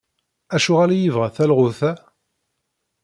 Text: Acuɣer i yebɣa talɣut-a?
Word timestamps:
Acuɣer 0.55 0.89
i 0.91 0.97
yebɣa 0.97 1.29
talɣut-a? 1.35 1.91